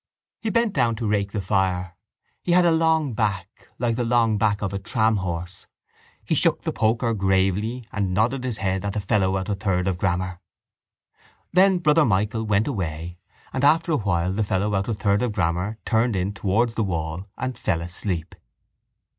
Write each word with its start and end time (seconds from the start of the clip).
He 0.39 0.49
bent 0.49 0.73
down 0.73 0.95
to 0.95 1.07
rake 1.07 1.31
the 1.31 1.43
fire. 1.43 1.95
He 2.41 2.53
had 2.53 2.65
a 2.65 2.71
long 2.71 3.13
back 3.13 3.67
like 3.77 3.97
the 3.97 4.03
long 4.03 4.39
back 4.39 4.63
of 4.63 4.73
a 4.73 4.79
tramhorse. 4.79 5.67
He 6.25 6.33
shook 6.33 6.63
the 6.63 6.73
poker 6.73 7.13
gravely 7.13 7.85
and 7.91 8.11
nodded 8.11 8.43
his 8.43 8.57
head 8.57 8.83
at 8.83 8.93
the 8.93 8.99
fellow 8.99 9.37
out 9.37 9.47
of 9.47 9.59
third 9.59 9.87
of 9.87 9.99
grammar. 9.99 10.39
Then 11.53 11.77
Brother 11.77 12.03
Michael 12.03 12.45
went 12.45 12.65
away 12.67 13.19
and 13.53 13.63
after 13.63 13.91
a 13.91 13.97
while 13.97 14.33
the 14.33 14.43
fellow 14.43 14.73
out 14.73 14.87
of 14.87 14.97
third 14.97 15.21
of 15.21 15.33
grammar 15.33 15.77
turned 15.85 16.15
in 16.15 16.33
towards 16.33 16.73
the 16.73 16.83
wall 16.83 17.27
and 17.37 17.55
fell 17.55 17.79
asleep. 17.81 18.33